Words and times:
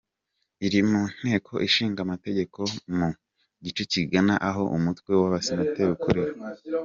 Iri 0.65 0.79
mu 0.89 1.01
Nteko 1.15 1.53
Ishinga 1.67 1.99
Amategeko 2.05 2.59
mu 2.97 3.09
gice 3.63 3.83
kigana 3.91 4.35
aho 4.49 4.63
umutwe 4.77 5.11
w’Abasenateri 5.21 5.91
ukorera. 5.97 6.33